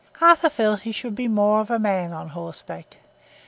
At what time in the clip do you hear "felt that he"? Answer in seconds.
0.49-0.91